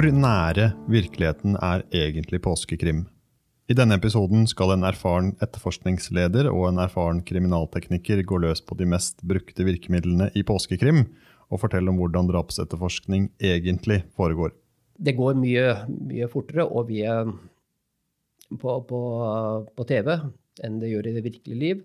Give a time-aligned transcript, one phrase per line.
[0.00, 3.02] Hvor nære virkeligheten er egentlig påskekrim?
[3.68, 8.86] I denne episoden skal en erfaren etterforskningsleder og en erfaren kriminaltekniker gå løs på de
[8.88, 11.02] mest brukte virkemidlene i påskekrim,
[11.52, 14.54] og fortelle om hvordan drapsetterforskning egentlig foregår.
[14.96, 17.34] Det går mye, mye fortere og er
[18.56, 19.02] på, på,
[19.76, 20.14] på TV
[20.64, 21.84] enn det gjør i det virkelige liv.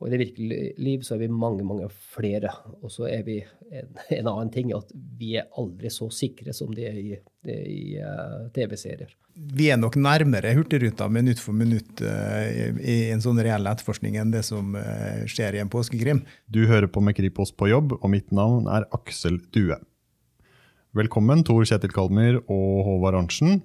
[0.00, 2.48] Og i det virkelige liv så er vi mange, mange flere.
[2.80, 3.36] Og så er vi
[3.68, 7.10] en, en, annen ting at vi er aldri så sikre som de er i,
[7.44, 9.12] i uh, TV-serier.
[9.56, 12.48] Vi er nok nærmere Hurtigruta minutt for minutt uh,
[12.80, 16.24] i en sånn reell etterforskning enn det som uh, skjer i en påskekrim.
[16.48, 19.76] Du hører på med Kripos på jobb, og mitt navn er Aksel Due.
[20.96, 23.60] Velkommen, Tor Kjetil Kalmyr og Håvard Arntzen.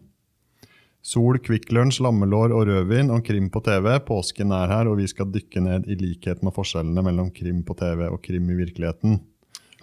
[1.05, 3.91] Sol, Kvikk Lunsj, lammelår og rødvin og krim på TV.
[4.07, 7.75] Påsken er her, og vi skal dykke ned i likheten og forskjellene mellom krim på
[7.77, 9.19] TV og krim i virkeligheten.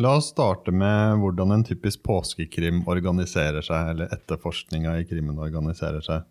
[0.03, 6.03] La oss starte med hvordan en typisk påskekrim organiserer seg, eller etterforskninga i krimmen organiserer
[6.03, 6.27] seg.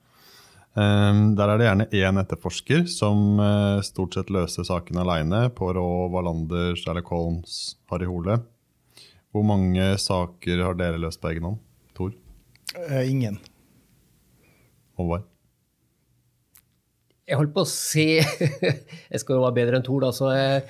[0.75, 5.45] Um, der er det gjerne én etterforsker som uh, stort sett løser saken aleine.
[5.55, 8.41] Poirot, Wallander, Sherlock Holmes, Harry Hole.
[9.31, 11.63] Hvor mange saker har dere løst på egen hånd?
[11.95, 12.11] Tor?
[12.75, 13.39] Uh, ingen.
[15.01, 15.27] Håvard?
[17.31, 18.07] Jeg holdt på å si
[19.11, 20.61] Jeg skal jo være bedre enn Tor, da, så jeg,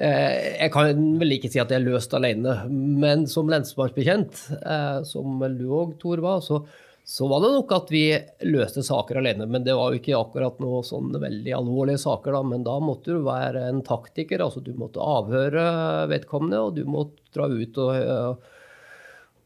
[0.00, 2.56] eh, jeg kan vel ikke si at jeg er løst alene.
[2.70, 6.62] Men som lensmannsbekjent, eh, som du òg, Tor, var, så,
[7.06, 8.04] så, var det nok at vi
[8.48, 9.46] løste saker alene.
[9.46, 12.42] Men det var jo ikke akkurat noe sånn veldig alvorlige saker, da.
[12.54, 14.42] Men da måtte du være en taktiker.
[14.46, 18.48] Altså du måtte avhøre vedkommende, og du måtte dra ut og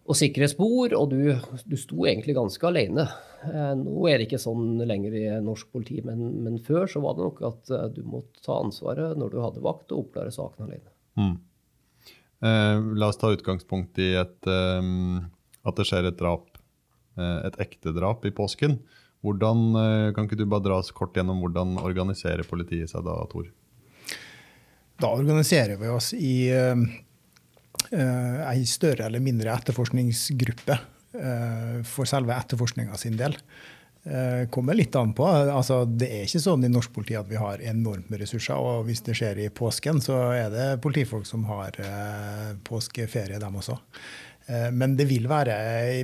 [0.05, 1.33] og sikre spor, og du,
[1.65, 3.07] du sto egentlig ganske alene.
[3.45, 7.17] Eh, nå er det ikke sånn lenger i norsk politi, men, men, før så var
[7.17, 10.67] det nok at eh, du måtte ta ansvaret når du hadde vakt, og oppklare saken
[10.67, 10.93] alene.
[11.21, 11.39] Mm.
[12.45, 14.91] Eh, la oss ta utgangspunkt i et, eh,
[15.65, 16.51] at det skjer et drap,
[17.15, 18.81] et ekte drap i påsken.
[19.23, 19.61] Hvordan,
[20.17, 23.47] kan ikke du bare dra oss kort gjennom hvordan organiserer politiet seg da, Tor?
[24.99, 26.35] Da organiserer vi oss i
[27.93, 30.79] ei større eller mindre etterforskningsgruppe
[31.15, 33.37] Eh, for selve etterforskninga sin del.
[34.05, 35.27] Eh, kommer litt an på.
[35.27, 38.59] Altså, det er ikke sånn i norsk politi at vi har enormt med ressurser.
[38.59, 43.61] Og hvis det skjer i påsken, så er det politifolk som har eh, påskeferie, dem
[43.63, 43.79] også.
[44.77, 45.55] Men det vil være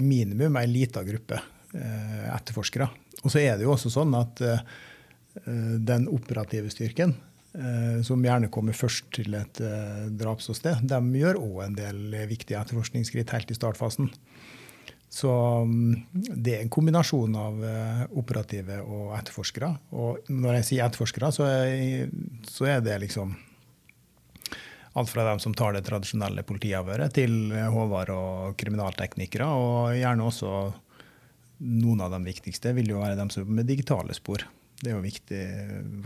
[0.00, 1.36] minimum ei lita gruppe
[1.76, 2.86] etterforskere.
[3.20, 4.40] Og så er det jo også sånn at
[5.44, 7.12] den operative styrken,
[8.06, 9.58] som gjerne kommer først til et
[10.20, 14.06] drapsåsted, de gjør òg en del viktige etterforskningsskritt helt i startfasen.
[15.10, 15.30] Så
[15.66, 19.72] mm, det er en kombinasjon av eh, operative og etterforskere.
[19.98, 22.12] Og når jeg sier etterforskere, så er,
[22.46, 23.34] så er det liksom
[25.00, 29.50] alt fra dem som tar det tradisjonelle politiavhøret, til Håvard og kriminalteknikere.
[29.50, 30.54] Og gjerne også
[31.66, 34.46] noen av de viktigste vil jo være dem som med digitale spor.
[34.80, 35.42] Det er jo viktig,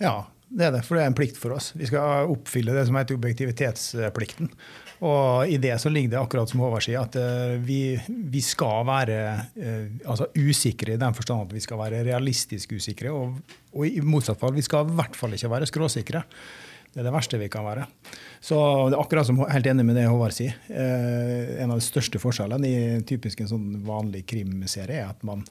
[0.00, 0.82] Ja, det er det.
[0.86, 1.72] For det er en plikt for oss.
[1.76, 4.50] Vi skal oppfylle det som heter objektivitetsplikten.
[5.04, 8.86] Og i det så ligger det akkurat som Håvard sier, at uh, vi, vi, skal
[8.88, 9.18] være
[9.58, 13.12] uh, altså usikre i den forstand at vi skal være realistisk usikre.
[13.12, 16.24] Og, og, i motsatt fall, vi skal i hvert fall ikke være skråsikre.
[16.94, 17.84] Det er det verste vi kan være.
[18.40, 18.56] Så
[18.88, 20.56] det er akkurat som helt enig med det Håvard sier.
[20.70, 25.44] Uh, en av de største forskjellene i typisk en sånn vanlig krimserie er at man,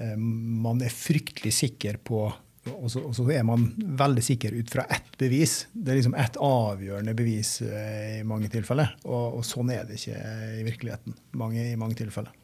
[0.00, 2.24] man er fryktelig sikker på
[2.68, 5.64] og så, og så, er man veldig sikker ut fra ett bevis.
[5.72, 8.92] Det er liksom ett avgjørende bevis eh, i mange tilfeller.
[9.06, 10.18] Og, og, sånn er det ikke
[10.58, 12.34] i virkeligheten mange, i mange tilfeller.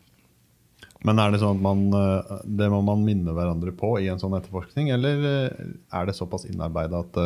[1.05, 4.23] Men er det sånn at man, eh, det må man minne hverandre på i en
[4.23, 5.69] sånn etterforskning, eller eh,
[6.01, 7.21] er det såpass innarbeida at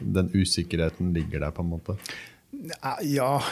[0.00, 2.00] den usikkerheten ligger der, på en måte?
[3.04, 3.42] Ja,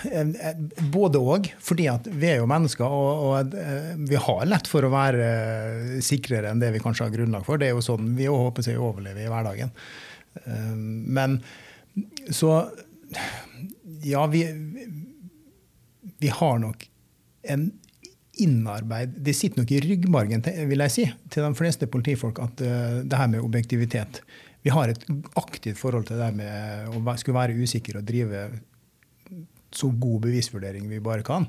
[0.92, 1.50] både òg.
[1.62, 3.56] Fordi at vi er jo mennesker, og, og,
[4.08, 7.60] vi har lett for å være sikrere enn det vi kanskje har grunnlag for.
[7.60, 9.72] Det er jo sånn vi håper å overleve i hverdagen.
[11.16, 11.40] Men
[12.28, 12.66] så
[14.02, 14.42] Ja, vi,
[16.18, 16.82] vi har nok
[17.48, 17.70] en
[18.42, 23.16] innarbeid Det sitter nok i ryggmargen vil jeg si, til de fleste politifolk at det
[23.16, 24.20] her med objektivitet
[24.66, 25.06] Vi har et
[25.40, 28.42] aktivt forhold til det med å skulle være usikker og drive
[29.76, 31.48] så god bevisvurdering vi bare kan.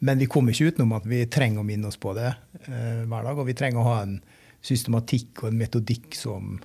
[0.00, 3.26] Men vi kommer ikke utenom at vi trenger å minne oss på det eh, hver
[3.26, 3.36] dag.
[3.36, 4.16] Og vi trenger å ha en
[4.64, 6.56] systematikk og en metodikk som,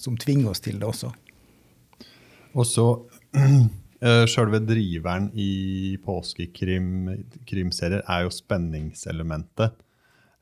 [0.00, 1.12] som tvinger oss til det også.
[2.56, 2.86] Og så
[4.28, 9.72] Sjølve driveren i påskekrimserier er jo spenningselementet.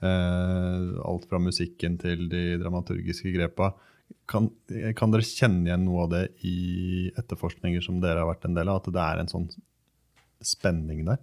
[0.04, 3.70] Uh, alt fra musikken til de dramaturgiske grepa.
[4.28, 4.50] Kan,
[4.98, 6.56] kan, dere kjenne igjen noe av det i
[7.14, 8.82] etterforskninger som dere har vært en del av?
[8.82, 9.48] At det er en sånn
[10.42, 11.22] spenning der?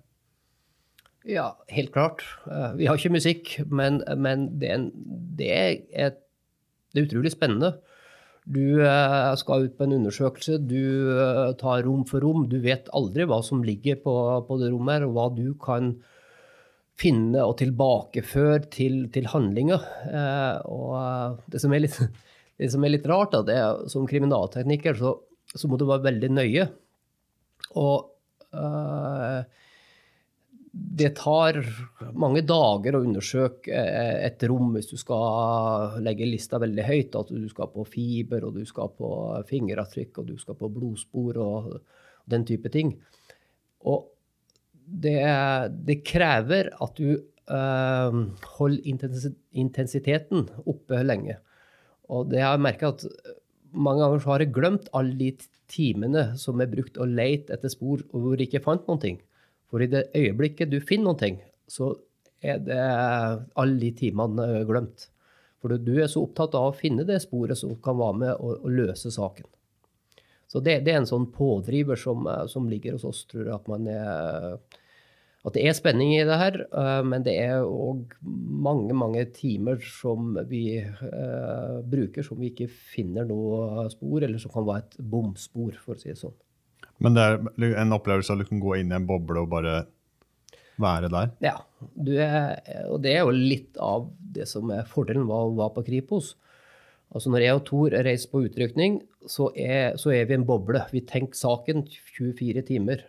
[1.28, 2.24] Ja, helt klart.
[2.50, 4.86] Eh, vi har ikke musikk, men, men det, er,
[5.38, 5.72] det, er
[6.08, 6.22] et,
[6.94, 7.76] det, er, utrolig spennende.
[8.50, 12.48] Du eh, skal ut på en undersøkelse, du eh, tar rom for rom.
[12.50, 14.16] Du vet aldri hva som ligger på,
[14.48, 15.94] på det rommet, og hva du kan
[17.02, 19.86] finne og tilbakeføre til, til handlinger.
[20.70, 25.16] Og det som er litt, rart, da, det er som kriminaltekniker så,
[25.54, 26.66] så må du være veldig nøye.
[27.78, 28.11] Og
[30.72, 31.58] det tar
[32.16, 37.18] mange dager å undersøke eh, et rom hvis du skal legge lista veldig høyt.
[37.20, 39.10] At du skal på fiber, og du skal på
[39.50, 41.76] fingeravtrykk, og du skal på blodspor og
[42.32, 42.96] den type ting.
[43.88, 44.08] Og
[44.86, 45.20] det,
[45.88, 47.16] det krever at du
[47.52, 48.18] uh,
[48.58, 49.30] holder
[49.64, 51.38] intensiteten oppe lenge.
[52.12, 53.06] Og det har jeg merka at
[53.72, 55.32] mange ganger så har jeg glemt alle de
[55.72, 59.22] timene som er brukt å lete etter spor, og hvor jeg ikke fant noen ting.
[59.72, 61.40] For i det øyeblikket du finner noen ting,
[61.72, 61.94] så
[62.44, 65.08] er det alle de timene glemt.
[65.62, 68.56] For du er så opptatt av å finne det sporet som kan være med å,
[68.66, 69.48] å løse saken.
[70.52, 73.56] Så det, det, er en sånn pådriver som, som ligger hos oss, tror jeg.
[73.56, 74.58] At man er
[75.42, 79.82] at det er spenning i det her, eh, men det er òg mange mange timer
[79.82, 85.00] som vi uh, bruker som vi ikke finner noe spor, eller som kan være et
[85.02, 86.36] bomspor, for å si det sånn.
[87.02, 89.80] Men det er en opplevelse av du kan gå inn i en boble og bare
[90.82, 91.34] være der?
[91.44, 91.56] Ja,
[92.06, 95.86] er, og det er jo litt av det som er fordelen med å være på
[95.90, 96.36] Kripos.
[97.12, 100.84] Altså Når jeg og Tor reiser på utrykning, så er, så er vi en boble.
[100.94, 101.84] Vi tenker saken
[102.16, 103.04] 24 timer.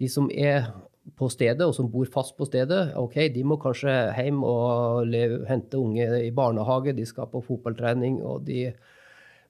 [0.00, 0.70] De som er
[1.18, 5.42] på stedet, og som bor fast på stedet, ok, de må kanskje hjem og leve,
[5.50, 8.22] hente unge i barnehage, de skal på fotballtrening.
[8.24, 8.70] og de,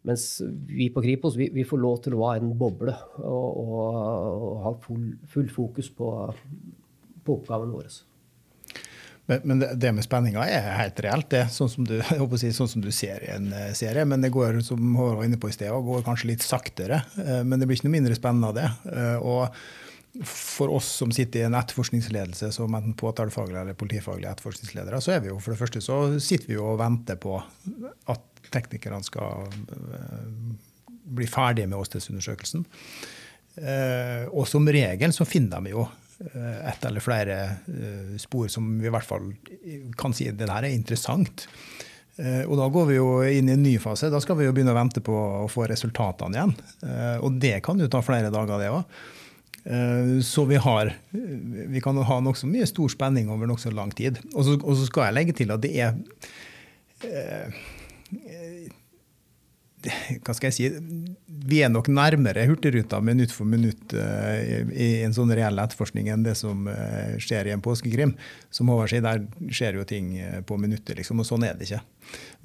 [0.05, 2.93] Mens vi på Kripos vi, vi får lov til å være en boble
[3.23, 6.11] og, og, og ha full, full, fokus på,
[7.25, 7.89] på oppgaven vår.
[9.27, 11.97] Men, men, det med spenninga er helt reelt, det, sånn som, du,
[12.41, 14.05] si, sånn som du ser i en eh, serie.
[14.09, 17.01] Men det går som Håvard var inne på i sted, går kanskje litt saktere.
[17.23, 18.69] Eh, men det blir ikke noe mindre spennende av det.
[18.93, 19.57] Eh, og
[20.23, 25.25] for oss som sitter i en etterforskningsledelse som enten påtalefaglig eller politifaglig etterforskningsledere, så er
[25.25, 27.35] vi jo for det første så sitter vi jo og venter på
[28.13, 30.29] at teknikerne skal eh,
[31.19, 32.63] bli ferdige med åstedsundersøkelsen.
[33.59, 37.41] Eh, og som regel så finner de jo eh, ett eller flere
[38.23, 39.33] spor som vi i hvert fall
[39.99, 41.49] kan si det her er interessant.
[42.15, 44.07] Og da går vi jo inn i en ny fase.
[44.07, 46.53] Da skal vi jo begynne å vente på å få resultatene igjen.
[47.27, 48.85] Og det kan jo ta flere dager, det òg.
[49.65, 50.93] Eh, så vi, har,
[51.67, 54.21] vi kan ha nokså mye stor spenning over nokså lang tid.
[54.35, 55.95] Og så, og så, skal jeg legge til at det er
[57.09, 57.63] eh,
[60.25, 60.69] hva skal jeg si,
[61.45, 66.33] Vi er nok nærmere Hurtigruta minutt for minutt i en sånn reell etterforskning enn det
[66.41, 66.65] som
[67.21, 68.15] skjer i en påskekrim.
[68.49, 70.15] Som Håvard sier, der skjer jo ting
[70.49, 71.83] på minutter, liksom, og sånn er det ikke.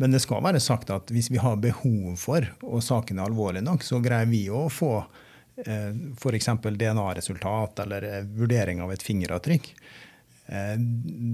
[0.04, 3.64] Men det skal være sagt at hvis vi har behov for, og saken er alvorlig
[3.64, 5.26] nok, så greier vi å få Eh,
[5.66, 6.50] f.eks.
[6.63, 9.72] DNA-resultat eller eh, vurdering av et fingeravtrykk.
[10.48, 10.75] Eh,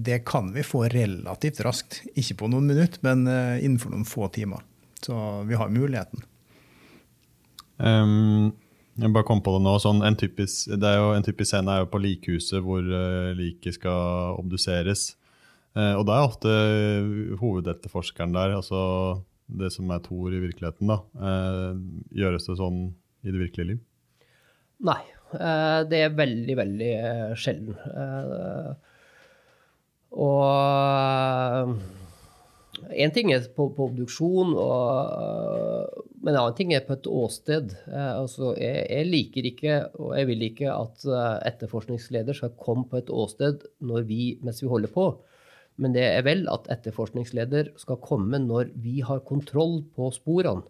[0.05, 2.01] det kan vi få relativt raskt.
[2.15, 3.27] Ikke på noen minutter, men
[3.59, 4.63] innenfor noen få timer.
[5.05, 5.17] Så
[5.49, 6.23] vi har muligheten.
[7.77, 8.53] Um,
[8.95, 9.75] jeg bare kom på det nå.
[9.83, 13.35] Sånn, en, typisk, det er jo, en typisk scene er jo på likhuset hvor uh,
[13.35, 15.11] liket skal obduseres.
[15.75, 16.53] Uh, og da er ofte
[17.41, 18.55] hovedetterforskeren der.
[18.61, 18.81] altså
[19.45, 21.01] det som er Thor i virkeligheten, da.
[21.19, 21.75] uh,
[22.15, 22.79] gjøres det sånn
[23.25, 23.83] i det virkelige liv?
[24.83, 25.03] Nei.
[25.33, 27.75] Eh, det er veldig, veldig eh, sjelden.
[27.91, 28.71] Eh,
[30.15, 31.73] og
[32.95, 37.73] én ting er på, på obduksjon, og, men en annen ting er på et åsted.
[37.91, 40.97] Altså, jeg, jeg, liker ikke, og jeg vil ikke, at
[41.51, 43.65] etterforskningsleder skal komme på et åsted
[44.07, 45.09] vi, mens vi holder på.
[45.81, 50.63] Men det er vel at etterforskningsleder skal komme når vi har kontroll på sporene.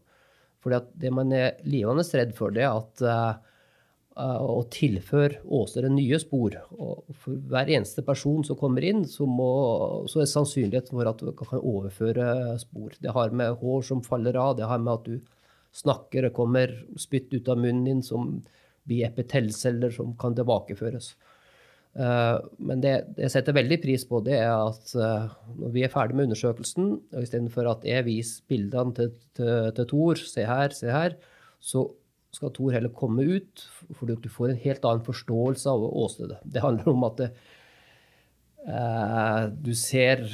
[0.66, 3.44] For det man er livende redd for, det er at
[4.20, 6.58] uh, å tilføre åstedet nye spor.
[6.76, 9.52] Og for hver eneste person som kommer inn, så, må,
[10.10, 12.96] så er det sannsynlighet for at du kan overføre spor.
[13.02, 15.20] Det har med hår som faller av, det har med at du
[15.76, 18.38] snakker, det kommer spytt ut av munnen din som
[18.86, 21.16] blir epitellceller som kan tilbakeføres.
[21.96, 25.32] Eh, men det, jeg setter veldig pris på, det er at uh,
[25.62, 29.88] når vi er ferdig med undersøkelsen, og istedenfor at jeg viser bildene til, til, til
[29.92, 31.16] Tor, se her, se her,
[31.64, 31.88] så
[32.36, 33.64] skal Thor heller komme ut,
[33.98, 36.42] fordi du får en helt annen forståelse av åstedet.
[36.44, 37.30] Det handler om at det,
[38.68, 40.28] eh, du ser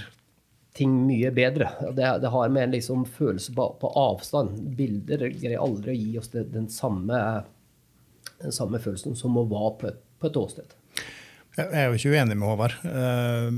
[0.78, 1.70] ting mye bedre.
[1.96, 4.60] Det, det har med en liksom følelse på, på, avstand.
[4.78, 7.18] Bilder greier aldri å gi oss det, den, samme,
[8.42, 10.78] den, samme, følelsen som å være på et, på et åsted.
[11.58, 12.78] Jeg er jo ikke uenig med Håvard.
[12.88, 13.50] Eh,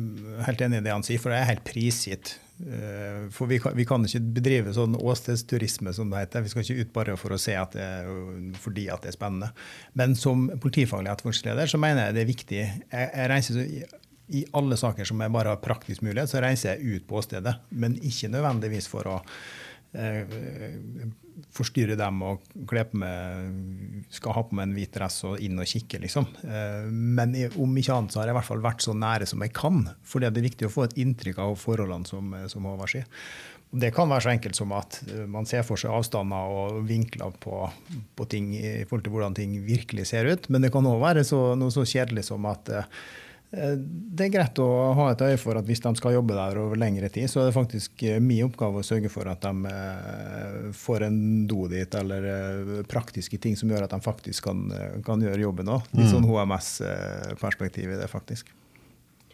[0.47, 2.37] helt enig i det han sier, for det er helt prisgitt.
[2.59, 6.45] Eh, for vi kan, vi kan ikke bedrive sånn åstedsturisme, som det heter.
[6.45, 7.89] Vi skal ikke ut bare for å se at det,
[8.61, 9.51] fordi at det er spennende.
[9.99, 12.61] Men som politifaglig etterforskningsleder så mener jeg det er viktig.
[12.61, 13.61] Jeg, jeg reiser
[14.33, 17.57] I alle saker som jeg bare har praktisk mulighet, så reiser jeg ut på åstedet.
[17.75, 19.19] Men ikke nødvendigvis for å
[21.53, 23.55] forstyrre dem og kle på meg,
[24.13, 26.27] skal ha på meg en hvit dress og inn og kikke, liksom.
[26.45, 29.43] Eh, men om ikke annet så har jeg i hvert fall vært så nære som
[29.45, 29.83] jeg kan.
[30.07, 33.09] For det er viktig å få et inntrykk av forholdene, som, som Håvard sier.
[33.73, 34.99] Det kan være så enkelt som at
[35.33, 37.63] man ser for seg avstander og vinkler på,
[38.13, 40.45] på ting i forhold til hvordan ting virkelig ser ut.
[40.53, 42.85] Men det kan òg være så, noe så kjedelig som at Eh,
[43.53, 44.67] det er greit å
[44.97, 47.49] ha et øye for at hvis de skal jobbe der over lengre tid, så er
[47.49, 51.19] det faktisk eh, min oppgave å sørge for at de eh, får en
[51.49, 54.65] do dit, eller praktiske ting som gjør at de faktisk kan,
[55.05, 55.85] kan gjøre jobben òg.
[55.93, 56.31] Litt sånn mm.
[56.33, 58.49] HMS-perspektiv i det, faktisk.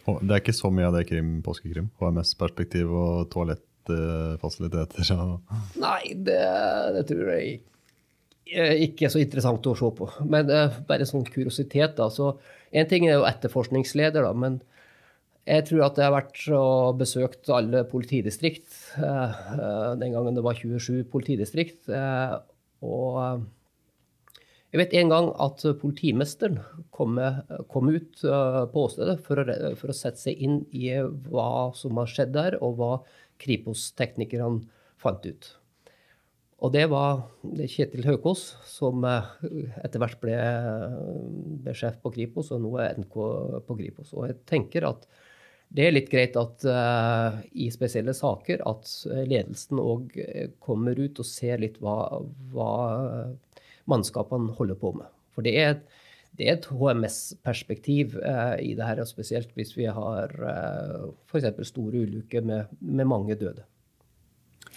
[0.04, 1.88] Det er ikke så mye av det krim, påskekrim?
[2.02, 5.16] HMS-perspektiv og toalettfasiliteter?
[5.80, 6.40] Nei, det,
[6.98, 7.68] det tror jeg ikke
[8.50, 10.08] ikke er så interessant å se på.
[10.26, 10.48] Men
[10.88, 12.08] bare sånn kuriositet, da.
[12.10, 12.32] så
[12.70, 14.60] en ting er jo etterforskningsleder, da, men
[15.48, 20.44] jeg tror at jeg har vært og besøkt alle politidistrikt eh, eh, den gangen det
[20.44, 21.88] var 27 politidistrikt.
[21.88, 22.34] Eh,
[22.86, 23.46] og
[24.70, 26.60] jeg vet en gang at politimesteren
[26.94, 27.18] kom,
[27.72, 29.46] kom ut på åstedet for å,
[29.80, 30.92] for å, sette seg inn i
[31.26, 32.92] hva som har skjedd der, og hva
[33.42, 34.62] Kripos-teknikerne
[35.00, 35.50] fant ut.
[36.60, 39.28] Og det var Kjetil Høkås, som eh,
[39.80, 40.36] etter hvert ble,
[41.64, 43.16] ble, sjef på Kripos, og nå er NK
[43.66, 44.12] på Kripos.
[44.12, 45.08] Og jeg tenker at
[45.70, 50.16] det er litt greit at uh, i spesielle saker at ledelsen òg
[50.58, 51.94] kommer ut og ser litt hva,
[52.50, 52.70] hva
[53.86, 55.06] mannskapene holder på med.
[55.30, 55.76] For det er,
[56.34, 61.70] det et HMS-perspektiv uh, i det her, og spesielt hvis vi har uh, f.eks.
[61.70, 63.62] store ulykker med, med mange døde.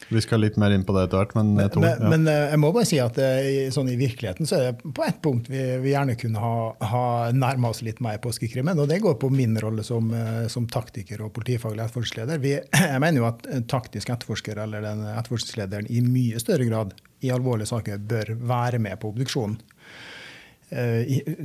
[0.10, 1.36] Vi skal litt mer inn på det etter hvert.
[1.38, 2.10] Men, jeg, tror, ja.
[2.12, 5.22] men, jeg må bare si at i, sånn i virkeligheten så er det på ett
[5.24, 6.58] punkt vi, vi gjerne kunne ha,
[6.94, 7.06] ha
[7.36, 8.80] nærma oss litt mer påskekrimmen.
[8.80, 12.44] Og det går på min rolle som, eh, som taktiker og politifaglig etterforskningsleder.
[12.94, 17.72] jeg mener jo at taktisk etterforsker eller den etterforskningslederen i mye større grad i alvorlige
[17.72, 19.62] saker bør være med på obduksjonen.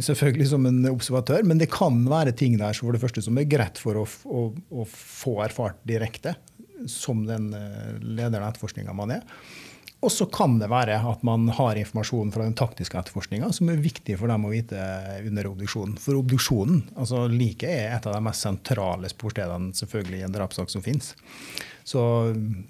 [0.01, 3.49] Selvfølgelig som en observatør, men det kan være ting der for det første som er
[3.51, 6.33] greit for å, å, å få erfart direkte
[6.87, 9.27] som den eh, lederen av etterforskninga man er.
[9.99, 13.81] Og så kan det være at man har informasjon fra den taktiske etterforskninga som er
[13.83, 14.79] viktig for dem å vite
[15.27, 15.97] under obduksjonen.
[15.99, 20.71] For obduksjonen, altså liket, er et av de mest sentrale sporstedene selvfølgelig i en drapssak
[20.71, 21.11] som finnes.
[21.83, 22.01] Så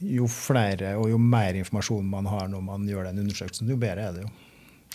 [0.01, 4.09] jo flere og jo mer informasjon man har når man gjør den undersøkelsen, jo bedre
[4.09, 4.33] er det jo.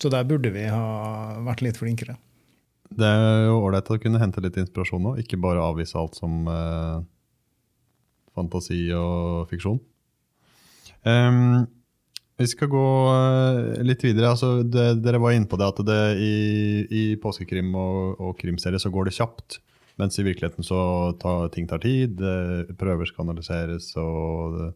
[0.01, 2.17] Så der burde vi ha vært litt flinkere.
[2.93, 6.47] Det er jo ålreit å kunne hente litt inspirasjon nå, ikke bare avvise alt som
[6.49, 7.03] uh
[8.35, 9.79] fantasi og fiksjon.
[11.03, 11.65] Um,
[12.39, 14.31] vi skal gå eh, litt videre.
[14.33, 16.33] Altså, det, dere var inne på det at det, i,
[16.89, 19.59] i påskekrim og, og krimserie så går det kjapt.
[20.01, 20.79] Mens i virkeligheten så
[21.21, 22.17] tar ting tar tid.
[22.79, 24.69] Prøver skal analyseres, og det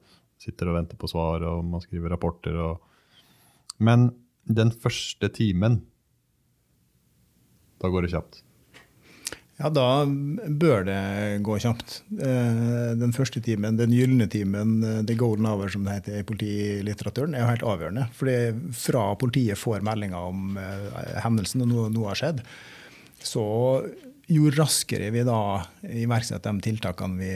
[0.43, 2.59] sitter og venter på svar, og man skriver rapporter.
[2.61, 3.23] Og...
[3.81, 4.11] Men
[4.45, 5.81] den første timen,
[7.81, 8.43] da går det kjapt.
[9.57, 11.01] Ja, da bør det
[11.45, 12.01] gå kjapt.
[12.21, 16.25] Eh, den første timen, den gylne timen, eh, the golden hour som det heter i
[16.29, 18.03] politilitteraturen, er jo helt avgjørende.
[18.19, 18.35] Fordi
[18.77, 22.43] fra politiet får meldinger om eh, hendelsen, og noe, noe har skjedd,
[23.25, 23.47] så
[24.27, 25.39] jo raskere vi da
[25.88, 27.31] iverksetter de tiltakene vi,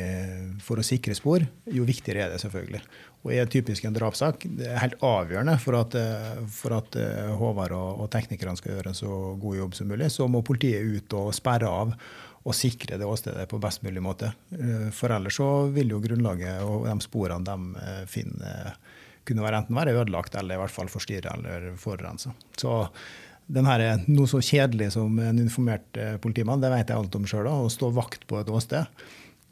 [0.63, 2.81] for å sikre spor, jo viktigere er det selvfølgelig.
[3.21, 5.95] Og er typisk en drapssak det er helt avgjørende for at,
[6.51, 6.97] for at
[7.37, 10.83] Håvard og, og, teknikerne skal gjøre en så god jobb som mulig, så må politiet
[10.83, 11.95] ut og sperre av
[12.41, 14.31] og sikre det åstedet på best mulig måte.
[14.97, 18.71] For ellers så vil jo grunnlaget og de sporene de eh, finner,
[19.27, 22.33] kunne være enten være ødelagt eller i hvert fall forstyrra eller forurensa.
[22.57, 22.79] Så
[23.51, 27.27] den her, noe så kjedelig som en informert eh, politimann, det vet jeg alt om
[27.27, 27.49] sjøl.
[27.49, 28.87] Å stå vakt på et åsted,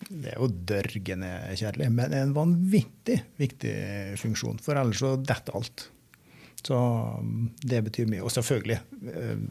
[0.07, 3.73] det er jo dørgende kjedelig, men en vanvittig viktig
[4.21, 4.61] funksjon.
[4.63, 5.89] For ellers så detter alt.
[6.63, 8.23] Så mm, det betyr mye.
[8.23, 9.41] Og selvfølgelig eh,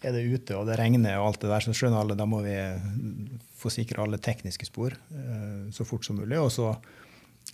[0.00, 2.40] er det ute og det regner og alt det der, så skjønner alle da må
[2.44, 2.56] vi
[3.60, 6.38] få sikre alle tekniske spor eh, så fort som mulig.
[6.40, 6.72] Og så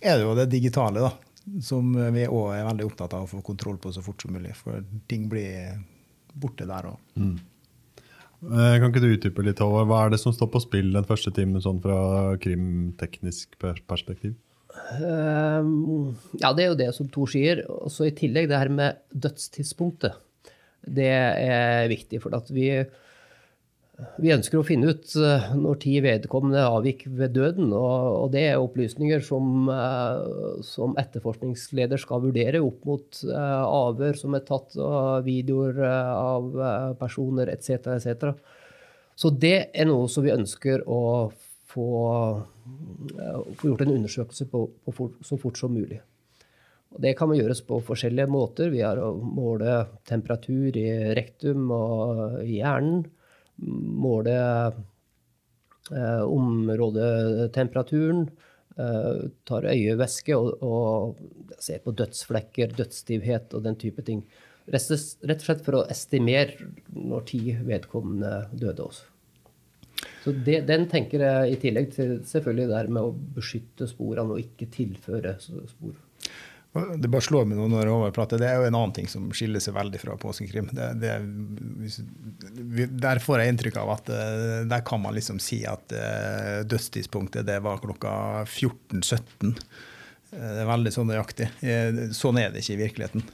[0.01, 3.43] er det jo det digitale, da, som vi òg er veldig opptatt av å få
[3.45, 4.55] kontroll på så fort som mulig.
[4.57, 5.77] For ting blir
[6.41, 6.97] borte der òg.
[7.19, 7.37] Mm.
[8.47, 9.87] Eh, kan ikke du utdype litt, Håvard?
[9.89, 11.97] Hva er det som står på spill den første timen sånn fra
[12.41, 13.57] krimteknisk
[13.89, 14.35] perspektiv?
[15.01, 17.63] Um, ja, det er jo det som Tor sier.
[17.65, 20.19] Og så i tillegg det her med dødstidspunktet.
[20.87, 22.21] Det er viktig.
[22.23, 22.69] For at vi,
[24.21, 27.71] vi ønsker å finne ut eh, når tid vedkommende avgikk ved døden.
[27.73, 34.37] Og, det er opplysninger som, eh, som, etterforskningsleder skal vurdere opp mot uh, avhør som
[34.37, 36.53] er tatt, og videoer av
[36.99, 37.89] personer etc.
[37.97, 38.29] etc.
[39.17, 41.01] Så det er noe som vi ønsker å
[41.67, 41.89] få,
[43.57, 46.03] få gjort en undersøkelse på, på fort, så fort som mulig.
[46.93, 48.69] Og det kan gjøres på forskjellige måter.
[48.71, 53.07] Vi har å måle temperatur i rektum og i hjernen.
[53.57, 54.37] Måle
[55.91, 58.27] eh, områdetemperaturen.
[58.77, 64.21] Eh, tar øyevæske og, og ser på dødsflekker, dødsstivhet og den type ting.
[64.67, 69.07] Rett og slett for å estimere når tid vedkommende døde også.
[70.23, 74.43] Så det, Den tenker jeg i tillegg til selvfølgelig det med å beskytte sporene og
[74.43, 75.95] ikke tilføre spor.
[76.97, 79.27] Det bare slår meg nå når Håvard prater, det er jo en annen ting som
[79.35, 80.69] skiller seg veldig fra påskekrim.
[80.75, 81.13] Det, det,
[83.01, 87.47] der får jeg inntrykk av at eh, der kan man liksom si at uh, dødstidspunktet
[87.47, 88.11] det var klokka
[88.45, 89.53] 14.17.
[89.53, 91.49] Uh, det er veldig sånn nøyaktig.
[92.17, 93.27] Sånn er det ikke i virkeligheten.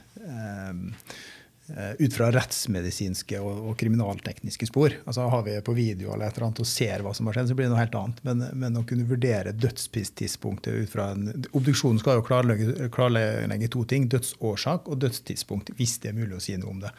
[1.66, 4.92] Eh, ut fra rettsmedisinske og, og, kriminaltekniske spor.
[5.06, 7.48] Altså Har vi på video eller et eller annet og ser hva som har skjedd,
[7.48, 8.20] så blir det noe helt annet.
[8.26, 13.86] Men, men å kunne vurdere dødstidspunktet ut fra en Obduksjonen skal jo klarlegge, klarlegge to
[13.88, 14.10] ting.
[14.12, 16.92] Dødsårsak og dødstidspunkt, hvis det er mulig å si noe om det.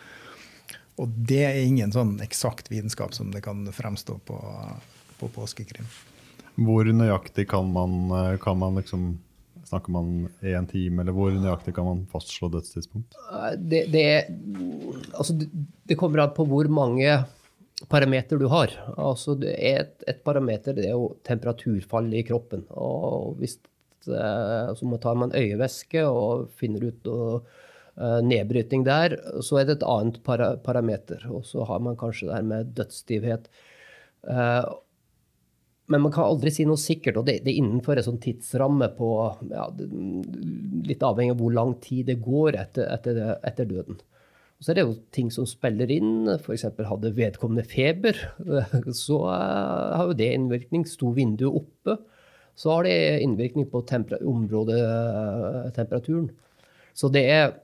[0.98, 4.40] Og det er ingen sånn eksakt vitenskap som det kan fremstå på,
[5.20, 5.86] på påskekrim.
[6.56, 9.12] Hvor nøyaktig kan man, eh, kan man liksom
[9.76, 13.18] Snakker man én time, eller hvor nøyaktig kan man fastslå dødstidspunkt?
[13.60, 14.06] Det, det,
[15.12, 17.18] altså, det kommer an på hvor mange
[17.92, 18.72] parameter du har.
[18.96, 22.64] Altså, et, et, parameter er jo temperaturfall i kroppen.
[22.72, 23.60] og hvis
[24.06, 27.48] så så tar man øyevæske og finner ut og,
[27.98, 31.26] uh, nedbryting der, så er det et annet para, parameter.
[31.28, 33.50] Og så har man kanskje det her med dødsstivhet.
[34.24, 34.78] Uh,
[35.92, 38.88] men man kan aldri si noe sikkert, og det, det er innenfor en sånn tidsramme
[38.98, 39.10] på
[39.52, 39.68] ja,
[40.86, 44.00] Litt avhengig av hvor lang tid det går etter, etter, etter døden.
[44.56, 46.30] Og så er det jo ting som spiller inn.
[46.38, 46.66] F.eks.
[46.90, 48.16] hadde vedkommende feber.
[49.06, 50.86] Så har jo det innvirkning.
[50.88, 51.94] Sto vinduet oppe,
[52.56, 56.32] så har det innvirkning på områdetemperaturen.
[56.96, 57.60] Så det er,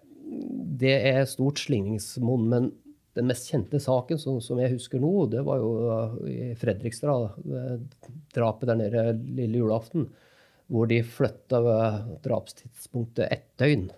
[0.83, 2.43] det er stort slingringsmonn.
[2.51, 2.75] Men
[3.17, 7.35] den mest kjente saken som, som, jeg husker nå, det var jo uh, i Fredrikstad.
[8.35, 9.03] Drapet der nede
[9.35, 10.07] lille julaften.
[10.71, 11.59] Hvor de flytta
[12.23, 13.89] drapstidspunktet ett døgn.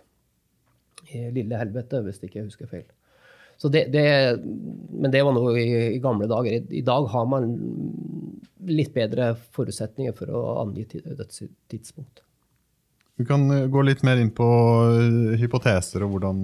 [1.14, 2.88] I lille helvete, hvis ikke jeg husker feil.
[3.64, 4.04] Det, det,
[4.44, 6.58] men det var noe i, i gamle dager.
[6.58, 7.54] I, I, dag har man
[8.68, 12.24] litt bedre forutsetninger for å angi dødstidspunkt.
[13.22, 14.48] Vi kan gå litt mer inn på
[15.38, 16.40] hypoteser og hvordan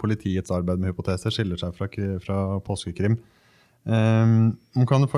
[0.00, 1.88] politiets arbeid med hypoteser skiller seg fra,
[2.22, 3.18] fra påskekrim.
[3.84, 4.58] Um,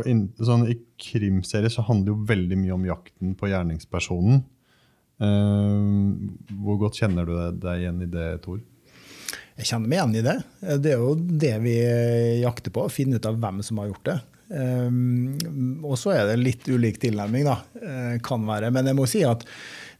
[0.06, 4.44] inn, sånn, I krimserier så handler jo veldig mye om jakten på gjerningspersonen.
[5.22, 8.60] Um, hvor godt kjenner du deg igjen i det, Tor?
[9.58, 10.36] Jeg kjenner meg igjen i det.
[10.82, 11.76] Det er jo det vi
[12.42, 14.18] jakter på, å finne ut av hvem som har gjort det.
[14.52, 17.58] Um, og så er det litt ulik tilnærming, da.
[17.76, 18.72] Uh, kan være.
[18.74, 19.44] Men jeg må si at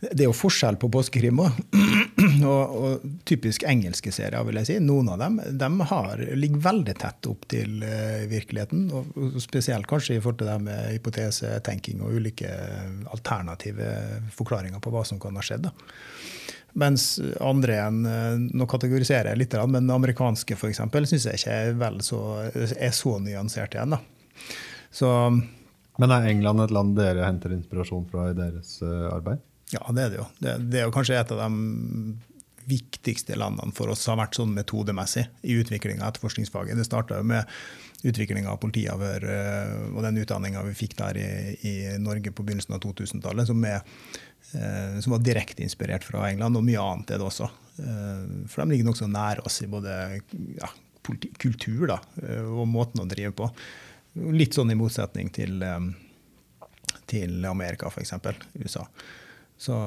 [0.02, 1.60] det er jo forskjell på påskekrim òg.
[2.52, 4.78] Og, og, typisk engelske serier, vil jeg si.
[4.83, 8.88] Noen av dem de har, ligger veldig tett opp til uh, virkeligheten.
[8.92, 12.50] Og, og, spesielt kanskje i forhold til det med hypotesetenking og ulike
[13.12, 13.94] alternative
[14.35, 15.70] forklaringer på hva som kan ha skjedd.
[15.70, 15.74] Da.
[16.72, 21.57] Mens andre igjen eh, Nå kategoriserer jeg litt, men amerikanske for eksempel, syns jeg ikke
[21.68, 22.20] er, så,
[22.72, 23.96] er så nyansert igjen.
[23.96, 24.00] Da.
[24.92, 25.11] Så,
[26.00, 29.42] men er England et land dere henter inspirasjon fra i deres uh, arbeid?
[29.72, 30.26] Ja, det er det jo.
[30.40, 31.50] Det, det, er jo kanskje et av de
[32.68, 36.79] viktigste landene for oss har vært sånn metodemessig i utviklinga av etterforskningsfaget.
[36.79, 37.48] Det starta med
[38.03, 41.27] utviklinga av politiavhør uh, og den utdanninga vi fikk der i,
[41.68, 43.62] i, Norge på begynnelsen av 2000-tallet, som
[44.55, 47.48] Eh, som var direkte inspirert fra England, og mye annet er det også.
[47.81, 49.94] Eh, for de ligger nokså nær oss i både
[50.59, 50.68] ja,
[51.40, 53.48] kultur da, eh, og måten å drive på.
[54.37, 55.62] Litt sånn i motsetning til,
[57.09, 58.12] til Amerika, f.eks.
[58.61, 58.85] USA.
[59.57, 59.79] Så,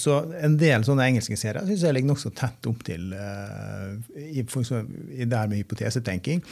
[0.00, 4.42] så, en del sånne engelske serier syns jeg ligger nokså tett opp til i, i
[4.42, 6.42] det her med hypotesetenking.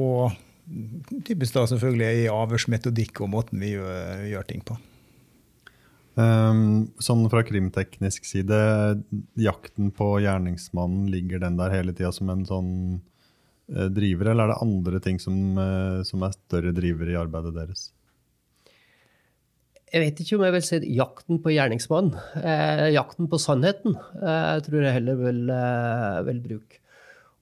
[0.00, 0.34] Og
[1.26, 4.78] typisk da selvfølgelig i avhørsmetodikk og måten vi gjør, gjør ting på.
[6.16, 8.56] Um, sånn fra krimteknisk side,
[9.36, 14.54] jakten på gjerningsmannen, ligger den der hele tida som en sånn uh, driver, eller er
[14.54, 17.90] det andre ting som, uh, som er større driver i arbeidet deres?
[19.96, 22.18] Jeg vet ikke om jeg vil si jakten på gjerningsmannen.
[22.36, 26.80] Eh, jakten på sannheten eh, tror jeg heller vil, eh, vil bruke.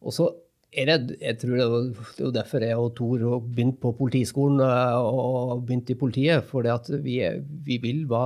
[0.07, 0.29] Og så
[0.71, 4.99] er det, jeg tror det er jo derfor jeg og Tor begynte på Politiskolen eh,
[5.03, 6.47] og begynte i politiet.
[6.47, 6.71] For
[7.03, 7.19] vi,
[7.67, 8.25] vi, vil hva,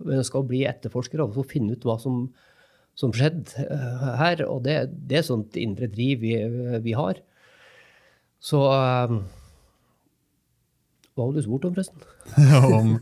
[0.00, 2.24] vi ønsker å bli etterforskere og finne ut hva som,
[2.96, 4.46] som skjedde eh, her.
[4.48, 4.78] Og det,
[5.12, 6.38] det er sånt indre driv vi,
[6.88, 7.20] vi har.
[8.40, 9.18] Så eh,
[11.18, 12.04] Hva hadde du spurt om, forresten?
[12.78, 12.92] om,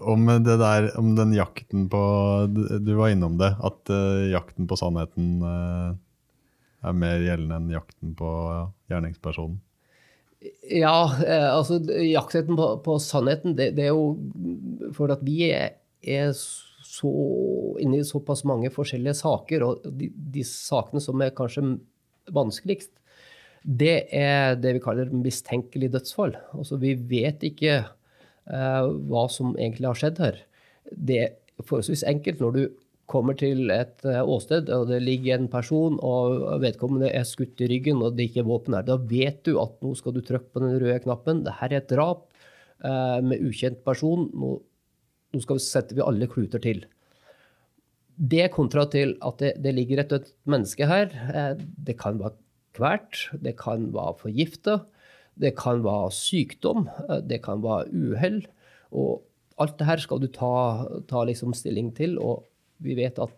[0.00, 2.02] om, det der, om den jakten på
[2.50, 3.52] Du var innom det.
[3.62, 5.94] At uh, jakten på sannheten uh,
[6.82, 8.32] er mer gjeldende enn jakten på
[8.90, 9.60] gjerningspersonen?
[10.70, 15.72] Ja, eh, altså jakten på, på sannheten, det, det, er jo for at vi er,
[15.98, 17.10] er så
[17.82, 21.64] inne i såpass mange forskjellige saker, og de, de, sakene som er kanskje
[22.34, 22.92] vanskeligst,
[23.62, 26.36] det er det vi kaller mistenkelig dødsfall.
[26.54, 30.42] Altså vi vet ikke uh, hva som egentlig har skjedd her.
[30.88, 32.62] Det er forholdsvis enkelt når du
[33.08, 37.68] kommer til et eh, åsted, og det ligger en person, og vedkommende er skutt i
[37.70, 40.52] ryggen, og det ikke er våpen her, da vet du at nå skal du trykke
[40.52, 41.40] på den røde knappen.
[41.46, 42.26] Dette er et drap
[42.84, 44.28] uh, med ukjent person.
[44.28, 44.52] Nå,
[45.32, 46.84] nå vi, setter vi alle kluter til.
[48.18, 51.12] Det kontra til at det, det ligger et dødt menneske her.
[51.56, 52.36] Det kan være
[52.78, 54.78] kvert, det kan være forgifta,
[55.38, 58.40] det kan være sykdom, eh, det kan være uhell.
[58.92, 59.22] Og
[59.58, 62.18] alt det her skal du ta, ta liksom stilling til.
[62.18, 62.46] og
[62.78, 63.34] vi vet at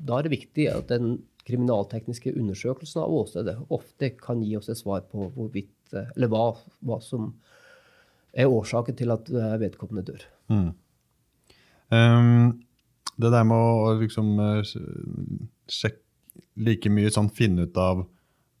[0.00, 4.80] da er det viktig at den kriminaltekniske undersøkelsen av åstedet ofte kan gi oss et
[4.80, 6.46] svar på hvorvidt, eh, eller hva,
[6.80, 7.34] hva som
[8.32, 10.24] er årsaken til at eh, vedkommende dør.
[10.48, 10.70] Mm.
[11.92, 12.64] Um,
[13.20, 14.32] det der med å liksom
[15.70, 16.00] sjekke
[16.56, 18.04] like mye sånn finne ut av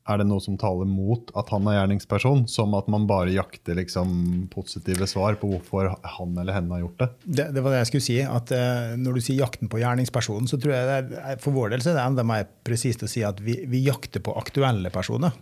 [0.04, 3.78] er det noe som taler mot at han er gjerningsperson, som at man bare jakter
[3.78, 4.10] liksom,
[4.52, 7.08] positive svar på hvorfor han eller henne har gjort det?
[7.24, 8.18] Det, det var det jeg skulle si.
[8.20, 11.72] at uh, Når du sier jakten på gjerningspersonen, så tror jeg det er, for vår
[11.72, 14.92] del så er det enda mer presist å si at vi, vi jakter på aktuelle
[14.92, 15.32] personer.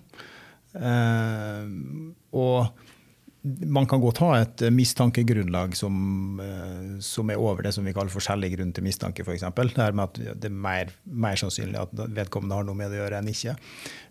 [0.72, 1.66] Uh,
[2.38, 2.81] og
[3.42, 5.94] man kan godt ha et mistankegrunnlag som,
[6.40, 9.42] eh, som, er over det som vi kaller forskjellig grunn til mistanke, f.eks.
[9.42, 13.00] Det her med at det er mer, mer, sannsynlig at vedkommende har noe med det
[13.00, 13.56] å gjøre enn ikke.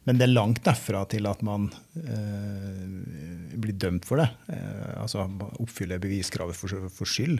[0.09, 1.69] Men det er langt derfra til at man
[2.01, 4.27] eh, blir dømt for det.
[4.51, 5.29] Eh, altså
[5.63, 7.39] oppfyller beviskravet for, for, skyld.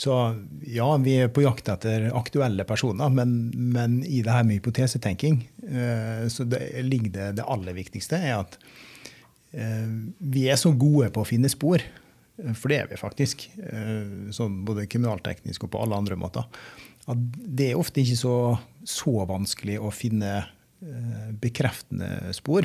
[0.00, 0.16] Så
[0.64, 5.42] ja, vi er på jakt etter aktuelle personer, men, men i det her med hypotesetenking
[5.68, 8.56] eh, så det, ligger det, det aller viktigste er at
[9.50, 14.30] vi er så gode på å finne spor, eh, for det er vi faktisk, eh,
[14.34, 16.46] sånn både kriminalteknisk og på alle andre måter,
[17.10, 18.36] at det er ofte ikke så,
[18.86, 20.46] så vanskelig å finne
[21.40, 22.64] bekreftende spor.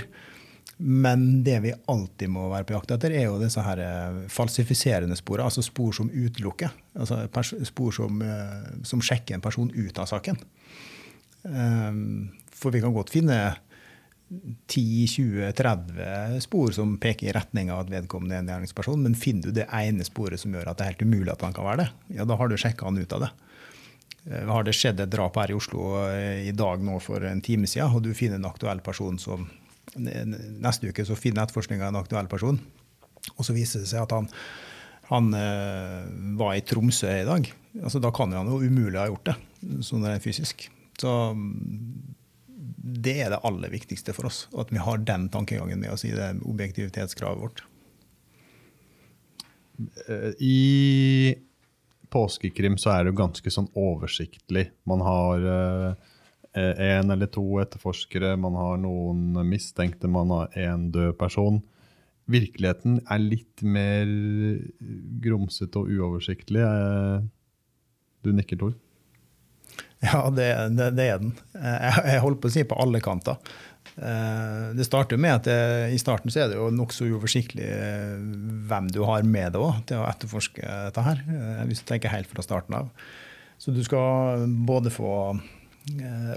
[0.78, 3.82] Men det vi alltid må være på jakt etter, er jo disse her
[4.32, 5.50] falsifiserende sporene.
[5.50, 6.72] Altså spor som utelukker.
[6.96, 7.26] Altså
[7.68, 8.24] spor som,
[8.88, 10.40] som sjekker en person ut av saken.
[12.56, 13.40] For vi kan godt finne
[14.68, 19.52] 10-20-30 spor som peker i retning av at vedkommende er en gjerningsperson, men finner du
[19.60, 21.90] det ene sporet som gjør at det er helt umulig at han kan være det,
[22.18, 23.32] ja, da har du sjekka han ut av det.
[24.32, 27.44] Eh, har det skjedd et drap her i Oslo eh, i dag nå for en
[27.46, 29.48] time siden, og du finner en aktuell person som
[29.96, 32.58] Neste uke så finner etterforskninga en aktuell person,
[33.38, 34.26] og så viser det seg at han
[35.10, 36.06] han eh,
[36.38, 37.46] var i Tromsø i dag.
[37.84, 39.36] Altså, da kan han jo umulig ha gjort det,
[39.86, 40.68] sånn rent fysisk.
[40.98, 41.12] Så
[42.86, 46.14] det er det aller viktigste for oss, at vi har den tankegangen med oss i
[46.14, 47.64] det objektivitetskravet vårt.
[50.08, 51.36] Eh, I
[52.14, 54.70] påskekrim så er det jo ganske sånn oversiktlig.
[54.88, 55.42] Man har
[56.56, 61.60] én eller to etterforskere, man har noen mistenkte, man har én død person.
[62.26, 64.10] Virkeligheten er litt mer
[65.22, 66.64] grumsete og uoversiktlig.
[66.66, 67.26] Eh,
[68.26, 68.74] du nikker, Tor?
[70.06, 71.32] Ja, det, det, det, er den.
[71.54, 73.40] Jeg, jeg holder på å si på alle kanter.
[73.96, 75.60] Eh, det starter med at det,
[75.96, 78.16] I starten så er det jo nokså uoversiktlig eh,
[78.68, 81.22] hvem du har med deg til å etterforske dette her.
[81.70, 82.90] Hvis du tenker helt fra starten av.
[83.58, 85.14] Så du skal både få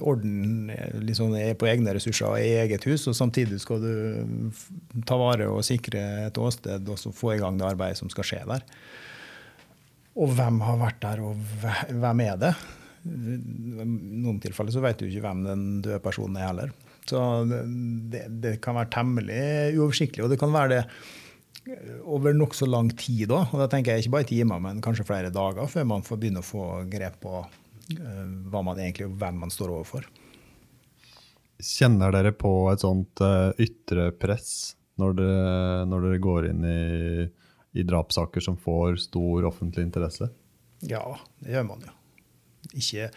[0.04, 0.68] orden
[1.00, 4.50] liksom, på egne ressurser i eget hus, og samtidig skal du
[5.08, 8.42] ta vare og sikre et åsted og få i gang det arbeidet som skal skje
[8.50, 8.66] der.
[10.20, 11.40] Og hvem har vært der, og
[11.88, 12.52] hvem er det?
[13.08, 16.74] Noen tilfeller så vet du ikke hvem den døde personen er heller.
[17.08, 20.24] Så det, det kan være temmelig uoversiktlig.
[20.24, 20.82] Og det kan være det
[22.08, 23.54] over nokså lang tid òg.
[23.54, 26.44] Og da tenker jeg ikke bare timer, men kanskje flere dager før man får begynne
[26.44, 30.08] å få grep på uh, hva man egentlig hvem man står overfor.
[31.58, 36.78] Kjenner dere på et sånt uh, ytre press når dere, når dere går inn i
[37.72, 40.28] i drapssaker som får stor offentlig interesse?
[40.80, 41.02] Ja,
[41.38, 41.94] det gjør man jo.
[42.76, 43.08] Ikke,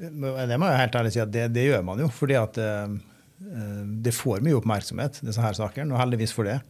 [0.00, 2.08] det må jeg helt ærlig si at det, det gjør man jo.
[2.14, 2.94] fordi at uh,
[4.04, 6.60] det får mye oppmerksomhet, disse her sakene, og heldigvis for det.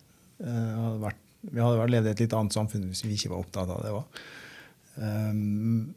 [0.42, 3.32] Uh, hadde vært, vi hadde vært levd i et litt annet samfunn hvis vi ikke
[3.34, 4.22] var opptatt av det òg.
[5.00, 5.94] Um,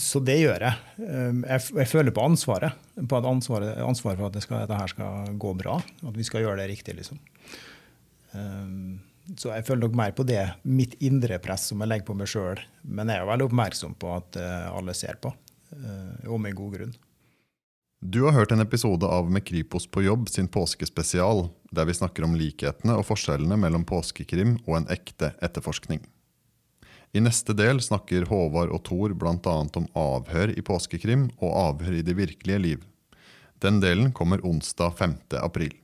[0.00, 0.76] så det gjør jeg.
[0.96, 1.86] Jeg.
[1.90, 2.78] føler på ansvaret.
[3.08, 5.74] På at ansvaret, ansvaret for at det skal, dette skal gå bra.
[6.08, 6.94] At vi skal gjøre det riktig.
[6.96, 7.18] liksom.
[9.38, 12.30] Så jeg føler nok mer på det, mitt indre press som jeg legger på meg
[12.30, 12.60] sjøl.
[12.82, 15.30] Men jeg er veldig oppmerksom på at uh, alle ser på,
[15.76, 16.94] uh, og med god grunn.
[18.02, 22.26] Du har hørt en episode av Med Kripos på jobb sin påskespesial, der vi snakker
[22.26, 26.02] om likhetene og forskjellene mellom påskekrim og en ekte etterforskning.
[27.14, 29.54] I neste del snakker Håvard og Thor bl.a.
[29.78, 32.84] om avhør i påskekrim og avhør i det virkelige liv.
[33.62, 35.16] Den delen kommer onsdag 5.
[35.38, 35.76] april.